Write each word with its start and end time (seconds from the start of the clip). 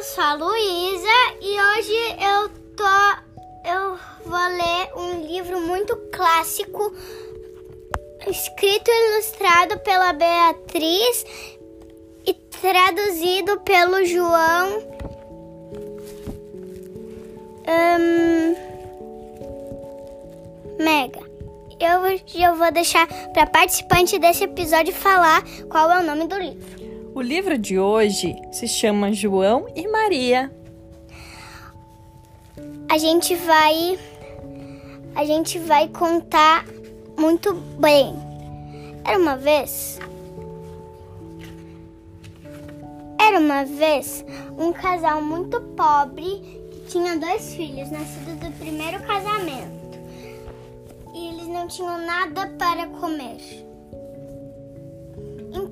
eu 0.00 0.04
sou 0.04 0.24
a 0.24 0.32
Luísa 0.32 1.36
e 1.42 1.60
hoje 1.60 1.92
eu 2.22 2.48
tô 2.74 3.68
eu 3.68 3.98
vou 4.24 4.48
ler 4.48 4.90
um 4.96 5.26
livro 5.26 5.60
muito 5.60 5.94
clássico 6.10 6.90
escrito 8.26 8.90
e 8.90 9.12
ilustrado 9.12 9.78
pela 9.80 10.14
Beatriz 10.14 11.26
e 12.26 12.32
traduzido 12.32 13.60
pelo 13.60 14.02
João 14.06 14.78
um, 17.68 18.56
Mega. 20.82 21.20
Eu, 21.78 22.42
eu 22.42 22.54
vou 22.54 22.72
deixar 22.72 23.06
para 23.34 23.46
participante 23.46 24.18
desse 24.18 24.44
episódio 24.44 24.94
falar 24.94 25.44
qual 25.68 25.92
é 25.92 26.00
o 26.00 26.02
nome 26.02 26.26
do 26.26 26.38
livro. 26.38 26.79
O 27.12 27.20
livro 27.20 27.58
de 27.58 27.76
hoje 27.76 28.36
se 28.52 28.68
chama 28.68 29.12
João 29.12 29.66
e 29.74 29.88
Maria. 29.88 30.48
A 32.88 32.96
gente 32.96 33.34
vai 33.34 33.98
a 35.16 35.24
gente 35.24 35.58
vai 35.58 35.88
contar 35.88 36.64
muito 37.18 37.52
bem. 37.52 38.14
Era 39.04 39.18
uma 39.18 39.36
vez 39.36 39.98
Era 43.20 43.40
uma 43.40 43.64
vez 43.64 44.24
um 44.56 44.72
casal 44.72 45.20
muito 45.20 45.60
pobre 45.76 46.40
que 46.70 46.80
tinha 46.90 47.18
dois 47.18 47.54
filhos 47.56 47.90
nascidos 47.90 48.36
do 48.36 48.56
primeiro 48.56 49.02
casamento. 49.02 49.98
E 51.12 51.28
eles 51.28 51.48
não 51.48 51.66
tinham 51.66 51.98
nada 52.06 52.46
para 52.56 52.86
comer. 52.86 53.69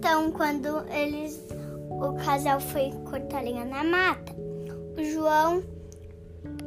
Então, 0.08 0.32
quando 0.32 0.86
eles 0.90 1.38
o 1.90 2.14
casal 2.14 2.59
foi 2.59 2.90
cortar 3.10 3.42
lenha 3.42 3.62
na 3.66 3.84
mata, 3.84 4.34
o 4.96 5.04
João 5.04 5.62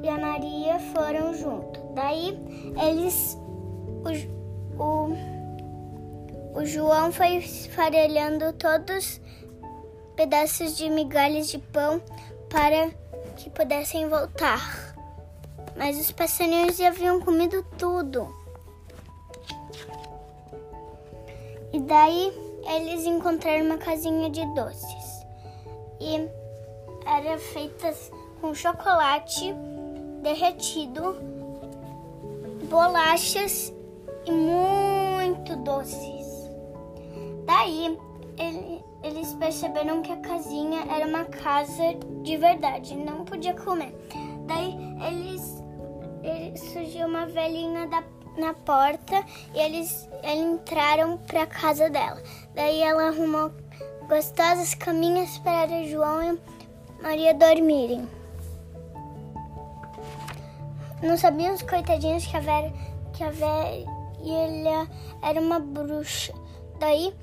e 0.04 0.08
a 0.08 0.16
Maria 0.16 0.78
foram 0.94 1.34
junto. 1.34 1.80
Daí 1.96 2.40
eles 2.80 3.36
o, 4.78 4.84
o, 4.84 6.60
o 6.60 6.66
João 6.68 7.12
foi 7.12 7.38
esfarelhando 7.38 8.54
todos 8.54 9.20
pedaços 10.16 10.78
de 10.78 10.88
migalhas 10.88 11.50
de 11.50 11.58
pão 11.58 12.00
para 12.48 12.92
que 13.38 13.50
pudessem 13.50 14.08
voltar. 14.08 14.94
Mas 15.76 16.00
os 16.00 16.12
passarinhos 16.12 16.78
já 16.78 16.90
haviam 16.90 17.20
comido 17.20 17.66
tudo. 17.80 18.32
E 21.74 21.80
daí 21.80 22.51
eles 22.66 23.06
encontraram 23.06 23.66
uma 23.66 23.78
casinha 23.78 24.30
de 24.30 24.46
doces. 24.54 25.26
E 26.00 26.28
era 27.06 27.38
feita 27.38 27.94
com 28.40 28.54
chocolate 28.54 29.54
derretido, 30.22 31.16
bolachas 32.70 33.74
e 34.26 34.32
muito 34.32 35.56
doces. 35.58 36.50
Daí 37.46 37.98
ele, 38.38 38.84
eles 39.04 39.34
perceberam 39.36 40.02
que 40.02 40.12
a 40.12 40.18
casinha 40.18 40.82
era 40.90 41.06
uma 41.06 41.26
casa 41.26 41.96
de 42.24 42.38
verdade, 42.38 42.96
não 42.96 43.26
podia 43.26 43.54
comer. 43.54 43.94
Daí 44.46 44.76
eles, 45.08 45.64
eles 46.24 46.62
surgiu 46.72 47.08
uma 47.08 47.26
velhinha 47.26 47.88
da 47.88 48.04
na 48.38 48.54
porta 48.54 49.24
e 49.54 49.60
eles, 49.60 50.10
eles 50.24 50.40
entraram 50.40 51.18
para 51.18 51.46
casa 51.46 51.90
dela. 51.90 52.22
Daí 52.54 52.82
ela 52.82 53.08
arrumou 53.08 53.52
gostosas 54.08 54.74
caminhas 54.74 55.38
para 55.40 55.86
João 55.86 56.34
e 56.34 57.02
Maria 57.02 57.34
dormirem. 57.34 58.08
Não 61.02 61.18
sabiam 61.18 61.54
os 61.56 61.64
coitadinhos 61.64 62.26
que 62.26 62.38
a 62.38 62.40
velha, 62.40 62.74
que 63.14 63.24
a 63.24 63.32
velha 63.32 64.88
era 65.24 65.42
uma 65.42 65.60
bruxa. 65.60 66.34
Daí, 66.80 67.14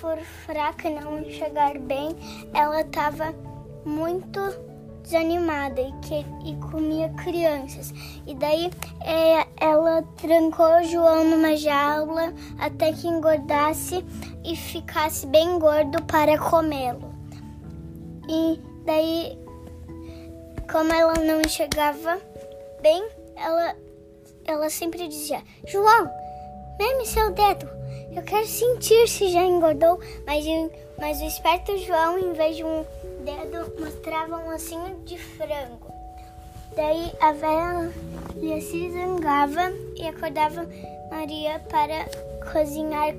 por 0.00 0.18
fraca 0.18 0.88
não 0.88 1.18
enxergar 1.20 1.78
bem, 1.78 2.10
ela 2.54 2.80
estava 2.80 3.34
muito 3.84 4.40
desanimada 5.08 5.80
e, 5.80 5.92
que, 6.02 6.26
e 6.44 6.54
comia 6.70 7.08
crianças. 7.10 7.92
E 8.26 8.34
daí 8.34 8.70
é, 9.00 9.46
ela 9.56 10.02
trancou 10.20 10.84
João 10.84 11.24
numa 11.24 11.56
jaula 11.56 12.34
até 12.58 12.92
que 12.92 13.08
engordasse 13.08 14.04
e 14.44 14.54
ficasse 14.54 15.26
bem 15.26 15.58
gordo 15.58 16.02
para 16.04 16.38
comê-lo. 16.38 17.10
E 18.28 18.60
daí, 18.84 19.38
como 20.70 20.92
ela 20.92 21.14
não 21.14 21.40
enxergava 21.40 22.20
bem, 22.82 23.08
ela, 23.34 23.74
ela 24.44 24.68
sempre 24.68 25.08
dizia: 25.08 25.42
João, 25.66 26.10
meme 26.78 27.06
seu 27.06 27.30
dedo. 27.30 27.66
Eu 28.14 28.22
quero 28.22 28.46
sentir 28.46 29.08
se 29.08 29.30
já 29.30 29.42
engordou, 29.42 30.00
mas, 30.26 30.44
mas 30.98 31.20
o 31.20 31.24
esperto 31.24 31.76
João, 31.78 32.18
em 32.18 32.32
vez 32.32 32.56
de 32.56 32.64
um 32.64 32.84
dedo, 33.28 33.70
mostrava 33.78 34.38
um 34.38 34.54
ossinho 34.54 34.96
de 35.04 35.18
frango. 35.18 35.92
Daí 36.74 37.12
a 37.20 37.32
velha 37.32 38.60
se 38.62 38.90
zangava 38.90 39.70
e 39.96 40.06
acordava 40.06 40.66
Maria 41.10 41.60
para 41.68 42.06
cozinhar 42.50 43.14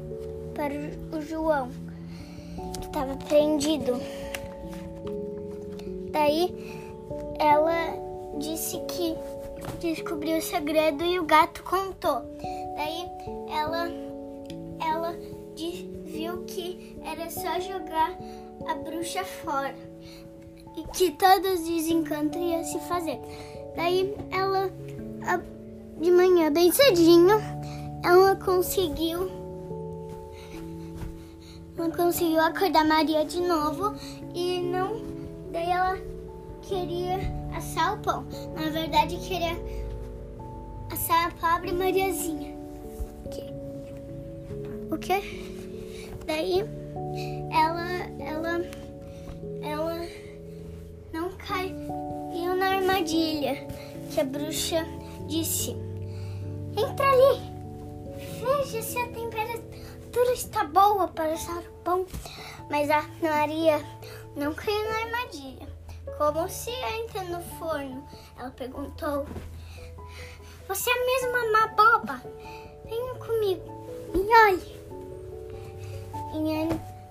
para 0.55 0.73
o 1.15 1.21
João, 1.21 1.69
que 2.79 2.87
estava 2.87 3.15
prendido. 3.17 4.01
Daí 6.11 6.55
ela 7.39 7.93
disse 8.39 8.79
que 8.87 9.15
descobriu 9.79 10.37
o 10.37 10.41
segredo 10.41 11.03
e 11.03 11.19
o 11.19 11.25
gato 11.25 11.63
contou. 11.63 12.21
Daí 12.75 13.05
ela, 13.51 13.91
ela 14.83 15.15
viu 16.05 16.43
que 16.45 16.97
era 17.03 17.29
só 17.29 17.59
jogar 17.59 18.17
a 18.67 18.75
bruxa 18.75 19.23
fora 19.23 19.75
e 20.77 20.83
que 20.95 21.11
todos 21.11 21.61
os 21.61 21.67
desencantos 21.67 22.39
ia 22.39 22.63
se 22.63 22.79
fazer. 22.81 23.19
Daí 23.75 24.15
ela, 24.31 24.71
de 25.99 26.11
manhã 26.11 26.51
bem 26.51 26.71
cedinho, 26.71 27.37
ela 28.03 28.35
conseguiu, 28.35 29.29
ela 31.77 31.89
conseguiu 31.91 32.39
acordar 32.41 32.85
Maria 32.85 33.25
de 33.25 33.41
novo 33.41 33.93
e 34.33 34.61
não, 34.61 35.01
daí 35.51 35.69
ela 35.69 35.97
queria 36.61 37.19
assar 37.55 37.95
o 37.95 37.99
pão. 37.99 38.25
Na 38.55 38.69
verdade 38.69 39.17
queria 39.17 39.57
assar 40.91 41.27
a 41.27 41.31
pobre 41.31 41.71
Mariazinha. 41.71 42.57
O 44.91 44.97
quê? 44.97 45.21
Daí 46.25 46.65
ela, 47.51 47.98
armadilha 52.99 53.55
que 54.11 54.19
a 54.19 54.23
bruxa 54.25 54.85
disse. 55.27 55.71
Entra 56.77 57.05
ali, 57.05 57.41
veja 58.39 58.81
se 58.81 58.97
a 58.97 59.07
temperatura 59.07 60.33
está 60.33 60.65
boa 60.65 61.07
para 61.07 61.33
assar 61.33 61.59
o 61.59 61.83
pão. 61.83 62.05
Mas 62.69 62.89
a 62.89 63.03
Maria 63.21 63.83
não 64.35 64.53
caiu 64.53 64.83
na 64.83 64.97
armadilha. 64.99 65.67
Como 66.17 66.49
se 66.49 66.71
entra 66.71 67.23
no 67.23 67.41
forno? 67.57 68.05
Ela 68.37 68.51
perguntou. 68.51 69.25
Você 70.67 70.89
é 70.89 71.05
mesmo 71.05 71.49
uma 71.49 71.67
boba? 71.67 72.21
Venha 72.85 73.15
comigo 73.15 73.63
e 74.13 74.51
olhe 74.51 74.79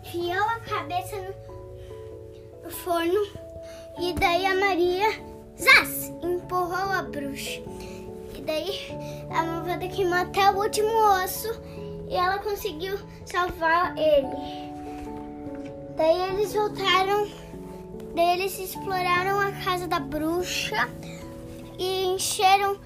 enfiou 0.05 0.45
a 0.45 0.61
cabeça 0.61 1.17
no, 1.17 2.63
no 2.63 2.71
forno 2.71 3.27
e 4.01 4.13
daí 4.13 4.47
a 4.47 4.55
Maria, 4.55 5.28
zaz, 5.59 6.13
empurrou 6.23 6.93
a 6.93 7.03
bruxa. 7.03 7.61
E 8.35 8.41
daí 8.43 9.27
a 9.31 9.43
malvada 9.43 9.89
queimou 9.89 10.15
até 10.15 10.51
o 10.51 10.59
último 10.63 10.89
osso 11.23 11.49
e 12.09 12.15
ela 12.15 12.39
conseguiu 12.39 12.99
salvar 13.27 13.97
ele. 13.97 14.73
Daí 15.97 16.31
eles 16.31 16.55
voltaram, 16.55 17.29
daí 18.15 18.41
eles 18.41 18.59
exploraram 18.59 19.41
a 19.41 19.53
casa 19.65 19.89
da 19.89 19.99
bruxa 19.99 20.89
e 21.79 22.05
encheram 22.05 22.79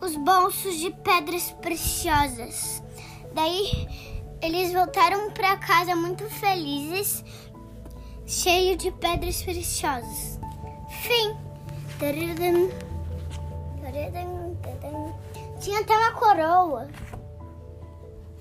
os 0.00 0.14
bolsos 0.16 0.76
de 0.76 0.90
pedras 0.90 1.50
preciosas. 1.62 2.82
Daí 3.32 3.88
eles 4.42 4.72
voltaram 4.72 5.30
para 5.30 5.56
casa 5.56 5.96
muito 5.96 6.24
felizes, 6.24 7.24
cheio 8.26 8.76
de 8.76 8.90
pedras 8.92 9.42
preciosas. 9.42 10.38
Fim. 11.02 11.43
Tinha 15.60 15.80
até 15.80 15.96
uma 15.96 16.12
coroa. 16.12 16.88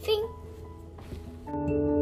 Fim. 0.02 1.93